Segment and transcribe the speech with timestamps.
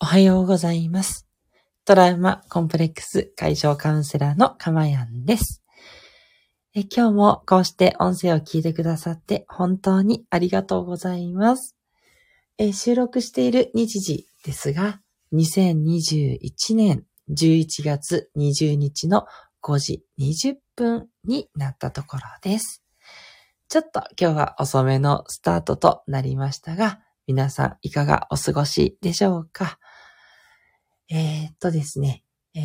[0.00, 1.26] おはようございます。
[1.84, 5.62] トラウマコンプレックス解消カウンセラーのかまやんです。
[6.74, 11.76] え今日もこうして音声を聞いてくださって本当にありがとうございます。
[12.58, 15.00] え収録している日時ですが、
[15.32, 19.26] 2021年11月20日の
[19.62, 22.82] 5時20分になったところです。
[23.68, 29.78] ちょっと今日は遅めのスタートとなりましたが、皆さんいかがお過ごしでしょうか？
[31.10, 32.22] えー、っとですね、
[32.54, 32.60] え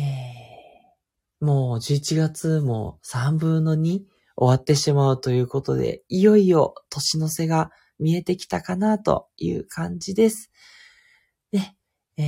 [1.42, 4.06] ー、もう11月も3分の2終
[4.36, 10.50] わってしまうということで、いよいよ年の瀬が見えてきたかなという感じです。
[11.52, 11.76] ね、
[12.18, 12.26] えー、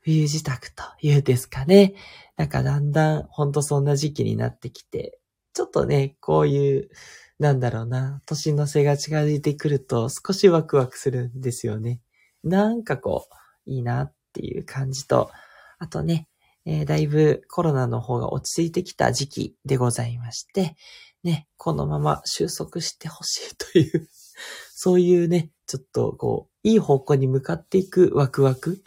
[0.00, 1.94] 冬支度というですかね。
[2.36, 5.18] なんかだんだんほんとそんな時期になってきて、
[5.52, 6.90] ちょっとね、こういう
[7.40, 12.02] なんだろうな、年の瀬が近づいてくると少しワクワクするんですよね。
[12.44, 13.28] なんかこ
[13.66, 15.30] う、いいなっていう感じと、
[15.78, 16.28] あとね、
[16.66, 20.76] えー、だいぶコロナの方が落ち着いてきた時期でございまして、
[21.24, 24.06] ね、このまま収束してほしいという、
[24.76, 28.84] そういうね、ちょっとこう、いい方向に向かっていくワクワク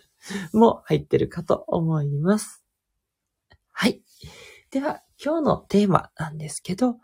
[0.53, 2.63] も入ってるかと思います。
[3.71, 4.03] はい。
[4.69, 6.99] では、今日のテーマなんですけど、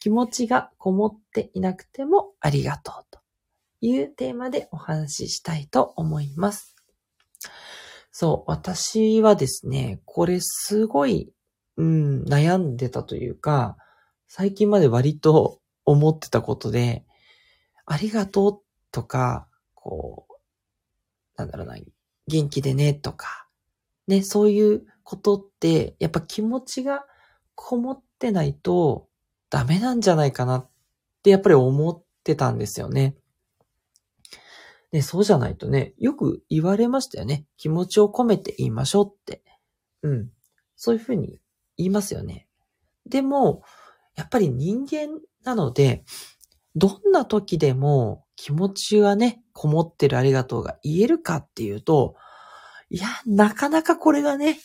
[0.00, 3.20] 気持ちがこもっていなくてもありがとうと
[3.80, 6.74] いうテーマでお話ししたいと思います。
[8.10, 11.32] そう、私はですね、これすごい、
[11.76, 13.76] うん、悩んでたというか、
[14.26, 17.04] 最近まで割と思ってたことで、
[17.84, 20.32] ありがとうとか、こう、
[21.36, 21.76] なんだろうな、
[22.26, 23.48] 元気でねとか、
[24.06, 27.04] ね、そういうことって、やっぱ気持ちが
[27.54, 29.09] こもってないと、
[29.50, 30.68] ダメなんじゃないかなっ
[31.22, 33.16] てやっぱり思ってたんですよね。
[34.92, 37.44] ね、そうじゃないとね、よく言われましたよね。
[37.56, 39.42] 気持ちを込めて言いましょうって。
[40.02, 40.30] うん。
[40.76, 41.40] そういうふうに
[41.76, 42.48] 言いますよね。
[43.06, 43.62] でも、
[44.16, 46.04] やっぱり人間なので、
[46.74, 52.16] どんな時でも気持ちはね、こもってるありがとうが言えるかっていうと、
[52.90, 54.58] いや、なかなかこれがね、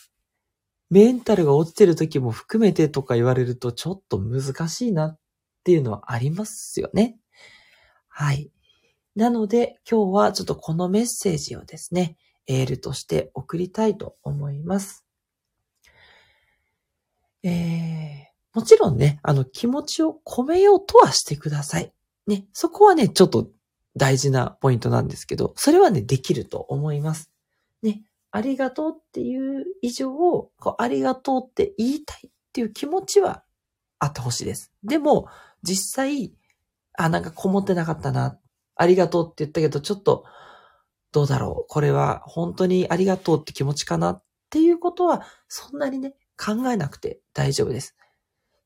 [0.89, 5.19] メンタルが落ちてる時も含めてとか言われるとちょっと難しいなっ
[5.63, 7.17] ていうのはありますよね。
[8.07, 8.51] はい。
[9.15, 15.05] なので今日はちょっとこのメッセージをですね、エールとして送りたいと思います。
[17.43, 21.93] えー、もちろんね、あの気持ちを込めようとはしてください。
[22.27, 23.49] ね、そこはね、ちょっと
[23.95, 27.31] 大事なポイントなんですけど、それはね、できると思います。
[28.35, 33.45] ありがとうっていう以上を、こうありがとうって言いたいっていう気持ちは
[33.97, 34.73] あってほしいです。
[34.83, 35.29] でも、
[35.63, 36.33] 実際、
[36.97, 38.37] あ、なんかこもってなかったな。
[38.75, 40.25] ありがとうって言ったけど、ちょっと、
[41.13, 41.65] どうだろう。
[41.69, 47.95] これは本当にありがとうって気持ちかなっていうことは、そんなにね、考えなくて大丈夫です。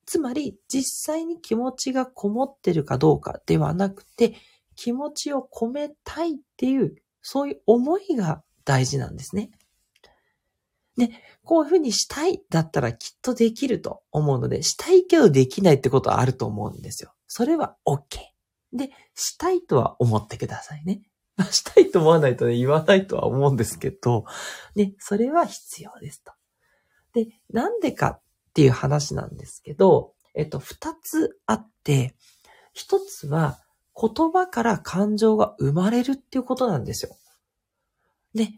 [0.08, 4.34] つまり、実際に気持ちがこもってるかどうかではなくて、
[4.76, 9.50] 気持ちを込めたいっていう、そういう思いが大事なんですね。
[11.00, 11.12] で、
[11.44, 17.14] こういうふうにしたいだったらきっとできると思うので、したいけどできないってことはあると思うんですよ。
[17.28, 18.20] それは OK。
[18.74, 21.02] で、したいとは思ってくださいね。
[21.52, 24.26] したいと思わないとね、言わないとは思うんですけど、
[24.76, 26.34] ね、それは必要ですと。
[27.14, 28.22] で、なんでかっ
[28.54, 32.16] ていう話なんですけど、えっと、二つあって、
[32.74, 33.60] 一つは
[33.96, 37.16] 言葉から感情が生まれるっていうことなんですよ。
[38.34, 38.50] で、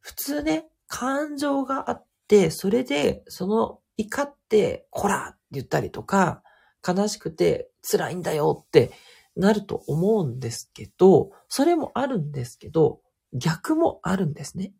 [0.00, 6.42] 普通ね、感情があって、それで、その怒って、こらって言ったりとか、
[6.86, 8.92] 悲しくて辛いんだよって
[9.36, 13.00] なると思うんですけど、それもあるんですけど、
[13.32, 14.72] 逆もあるんですね。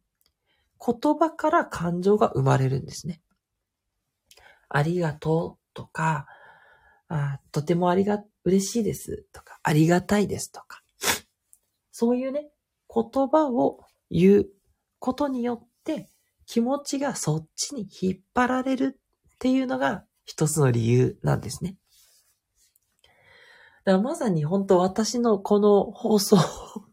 [0.85, 3.23] 言葉から感情が生まれるんですね。
[4.69, 6.27] ありがとうとか、
[7.09, 10.83] あとてもありが、嬉しいですとか、ありがたいですとか。
[11.91, 12.51] そういうね、
[12.93, 14.51] 言葉を言う
[14.99, 15.74] ことによって
[16.47, 18.99] 気持ちがそっちに引っ張られる
[19.35, 21.77] っていうのが一つの理由なんですね。
[23.85, 26.39] だからまさに本当私のこの放送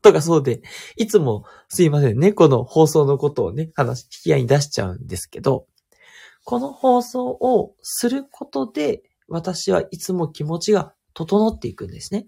[0.01, 0.61] とかそうで、
[0.97, 5.67] いつもすいませんね、この放送のことをね、話、引き合いに出しちゃうんですけど、
[6.43, 12.27] この放送をすることで、私はいつも気持ちが整っていくんですね。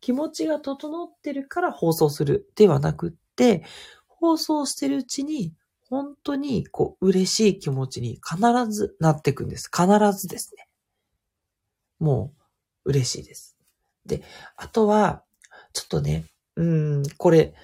[0.00, 3.64] 気持ちが整ってるから放送するではなくって、
[4.06, 5.52] 放送してるうちに、
[5.90, 8.38] 本当にこう嬉しい気持ちに必
[8.70, 9.70] ずなっていくんです。
[9.74, 10.66] 必ずですね。
[11.98, 12.32] も
[12.84, 13.56] う嬉しいです。
[14.06, 14.22] で、
[14.56, 15.22] あとは、
[15.72, 16.24] ちょっとね、
[16.56, 17.54] うん、これ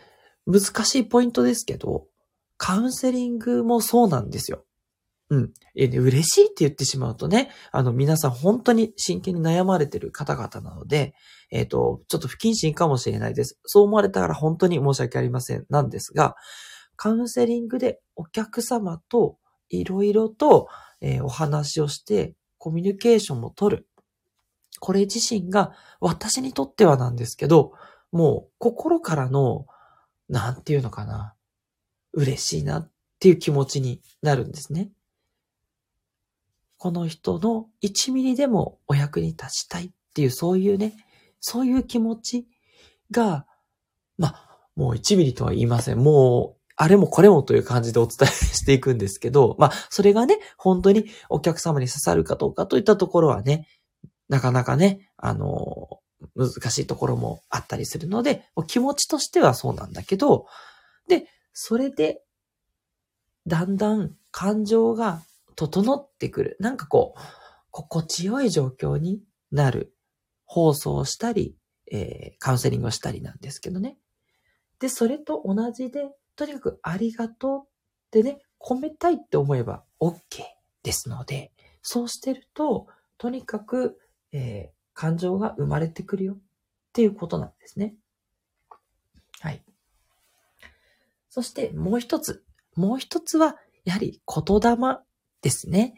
[0.47, 2.07] 難しいポイントですけど、
[2.57, 4.65] カウンセリングもそうなんですよ。
[5.31, 5.53] うん。
[5.75, 11.15] え、ね、嬉しいって言ってしまうとね、あの、皆さん本当に真剣に悩まれてる方々なので、
[11.51, 13.59] えっ、ー、と、ちょっと不謹慎かもしれないです。
[13.65, 15.65] そう思われたら本当に申し訳ありません。
[15.71, 16.37] なんですが、
[16.97, 19.39] カウンセリングでお客様と
[19.69, 20.69] いろいろと、
[21.01, 23.87] えー、お話をして、コミュニケーションも取る。
[24.81, 27.73] これ自身が私にとってはなんですけど、
[28.13, 29.67] もう心からの、
[30.29, 31.35] なんていうのかな、
[32.13, 34.91] 嬉しいなっていう気持ちになるんですね。
[36.79, 40.95] この人の1ミリでもお役に立ちたいっていう、そういうね、
[41.41, 42.47] そういう気持ち
[43.11, 43.47] が、
[44.17, 45.99] まあ、もう1ミリとは言いません。
[45.99, 53.69] もう、あれもこれもという感じでお伝えしていくんですけど、 まあ、それがね、本当にお客様に刺さるかどうかといったところはね、
[54.29, 56.01] なかなかね、あの、
[56.35, 60.47] 難しいところもあったりするので、気持ちとしてはそうなんだけど、
[61.09, 62.23] で、それで、
[63.47, 65.23] だんだん感情が
[65.55, 66.57] 整ってくる。
[66.61, 67.21] なんかこう、
[67.71, 69.23] 心地よい状況に
[69.53, 69.95] なる
[70.47, 71.57] 放送をしたり、
[71.93, 73.99] えー、カウンセリングをしたりなんですけどね。
[74.81, 77.69] で、それと同じで、とにかくありがとうっ
[78.11, 80.15] てね、込めたいって思えば OK
[80.83, 81.53] ですので、
[81.83, 82.87] そうしてると、
[83.19, 83.99] とにかく、
[84.33, 86.37] えー、感情が生まれてくるよっ
[86.93, 87.95] ていうことなんですね。
[89.41, 89.63] はい。
[91.29, 92.45] そしてもう一つ。
[92.77, 94.77] もう一つは、やはり言霊
[95.43, 95.95] ですね。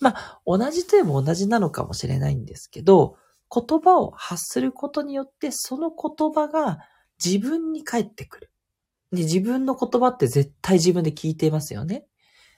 [0.00, 3.16] まあ、同じといえば同じなのかもしれないんですけど、
[3.50, 6.78] 言葉を発することによって、その言葉が
[7.24, 8.50] 自分に返ってくる。
[9.12, 12.04] で自分の言葉って絶対自分で聞いていますよね。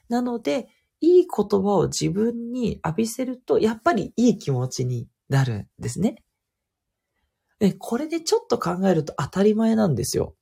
[0.08, 0.68] なので、
[1.00, 6.22] いい言葉を自分に浴びせると、やっぱりいい気持ちになるんですね。
[7.60, 10.34] でこれでちょっと考えると当たり前なんですよ。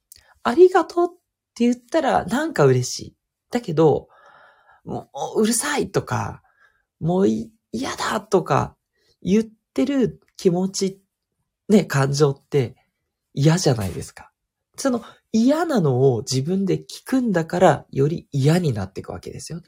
[0.44, 1.16] ありがとうっ
[1.54, 3.16] て言ったらなんか嬉しい。
[3.50, 4.08] だけど、
[4.84, 6.42] もううるさいとか、
[7.00, 7.50] もう嫌
[7.96, 8.76] だとか
[9.20, 9.44] 言っ
[9.74, 11.02] てる気持ち、
[11.68, 12.76] ね、感情って
[13.34, 14.30] 嫌じゃないですか。
[14.76, 15.02] その
[15.32, 19.60] 嫌なのを自分で聞くんだからより嫌になっていくわけですよ。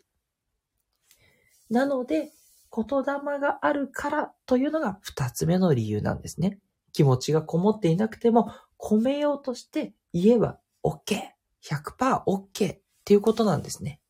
[1.68, 2.32] なので、
[2.74, 6.58] 言霊があるからというのが二つ目の理由なんですね。
[6.92, 11.20] 気持ちがこもっていなくても、込めようとして言えば OK。
[11.62, 14.00] 100%OK、OK、っていうことなんですね。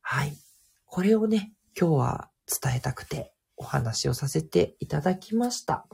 [0.00, 0.36] はい。
[0.86, 2.30] これをね、今日は
[2.62, 5.86] 伝えたくてお話をさせていただきました。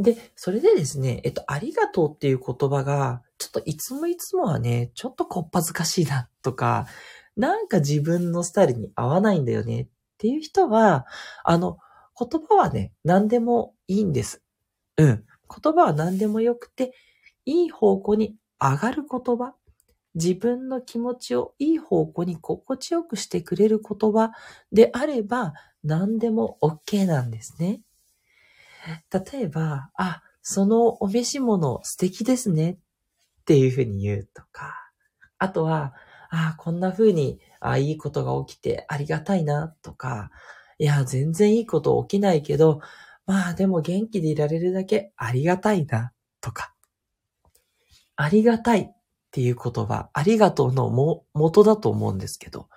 [0.00, 6.86] で、それでですね、えっと、ありがとうっていう言葉が、ちょっといつもいつもはね、ちょっとこっぱずかしいなとか、
[7.36, 11.06] なんか自分のスタイルに合わないんだよねっていう人は、
[11.44, 11.76] あの、
[12.18, 14.42] 言葉はね、何でもいいんです。
[14.96, 15.24] うん。
[15.62, 16.92] 言葉は何でもよくて、
[17.44, 19.54] いい方向に上がる言葉、
[20.14, 24.32] 自分の気持ちをいい方向に心地よくしてくれる言葉
[24.72, 25.52] であれば
[25.84, 27.80] 何でも OK なんですね。
[29.12, 32.78] 例えば、あ、そのお召し物素敵ですね。
[33.42, 34.74] っていうふうに言うとか、
[35.38, 35.94] あとは、
[36.30, 40.30] あ、こんな風に、あ、いいことが起きてありがたいなとか、
[40.78, 42.80] いや、全然いいこと起きないけど、
[43.26, 46.74] まあでも元気でいられるだけありがたいなとか、
[48.16, 48.94] ありがたいっ
[49.30, 52.68] ていう言葉、ありがとうのも元だと思うんですけど、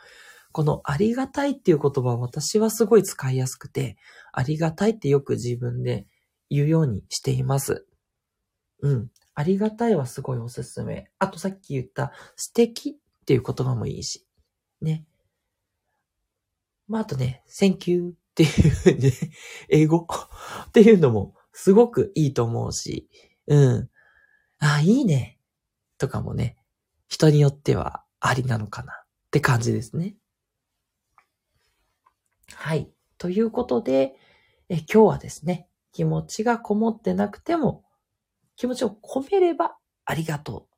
[0.53, 3.97] このありがたいっていう言葉は私はすごい使いやすくて、
[4.31, 6.05] ありがたいってよく自分で
[6.49, 7.87] 言うようにしています。
[8.81, 9.09] うん。
[9.33, 11.09] ありがたいはすごいおすすめ。
[11.17, 12.93] あとさっき言った素敵っ
[13.25, 14.27] ていう言葉もいいし。
[14.79, 15.05] ね。
[16.87, 18.47] まあ、あとね、Thank you ってい
[18.93, 19.11] うね、
[19.69, 20.07] 英語
[20.67, 23.09] っていうのもすごくいいと思うし、
[23.47, 23.89] うん。
[24.59, 25.39] あ、いいね。
[25.97, 26.57] とかもね、
[27.07, 28.95] 人によってはありなのかなっ
[29.31, 30.15] て感じですね。
[32.63, 32.89] はい。
[33.17, 34.15] ということで、
[34.69, 37.83] え今日はですね、気持ちがこもってなくても、
[38.55, 40.69] 気持ちを込めればありがと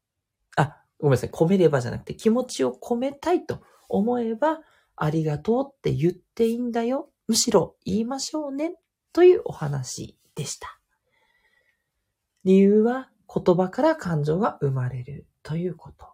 [0.57, 0.59] う。
[0.59, 1.29] あ、ごめんなさい。
[1.29, 4.61] 込めればじゃなくて、気持ちを込めたいと思えば、
[4.95, 7.11] ありがとうって言っていいんだよ。
[7.27, 8.73] むしろ言いましょうね。
[9.13, 10.79] というお話でした。
[12.45, 16.07] 理由は言葉から感情が生まれるということ。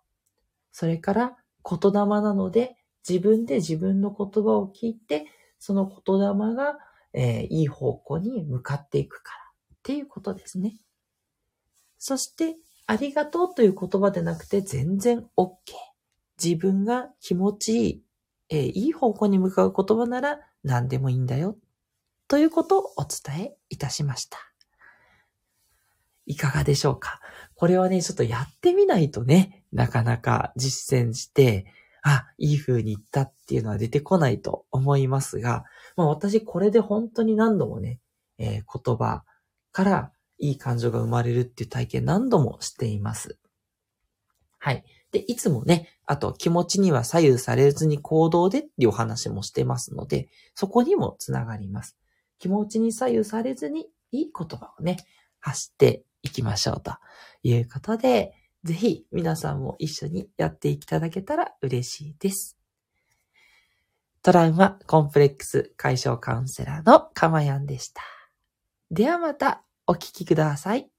[0.73, 2.75] それから言霊なので
[3.07, 5.27] 自分で自分の言葉を聞いて
[5.63, 6.79] その言霊が、
[7.13, 9.39] えー、いい方向に向かっていくから
[9.75, 10.73] っていうことですね。
[11.99, 15.53] そしてありがとうという言葉でなくて全然 OK。
[16.43, 18.03] 自分が気持ちいい、
[18.49, 21.55] えー、いい方向に向かう言葉なら何でもいいんだよ。
[22.27, 24.39] ということをお伝えいたしました。
[26.25, 27.19] いかがでしょうか？
[27.53, 31.65] これはね、ちょっとやってみないとね、なかなか実践して、
[32.03, 35.63] あ、いい風に言ったっていうのは出てこないと思いますが、
[35.95, 37.99] まあ私これで本当に何度もね、
[38.37, 39.23] えー、言葉
[39.71, 43.37] からいい感情が生まれるっていう体験何度もしています。
[44.57, 44.83] はい。
[45.11, 51.97] で、いつもね、あと気持ちには左右されずに行動でっていうお話もしてますので、そこにもつながります。
[52.39, 54.97] 気持ちに左右されずにいい言葉をね、
[55.39, 56.93] 発していきましょうと
[57.43, 62.57] いうことで、ぜひ皆さんも一緒にやっていただけたら嬉しいです。
[64.23, 68.03] トラウマコンプレックス解消カウンセラーのかまやんでした。
[68.91, 70.90] ではまたお聞きください。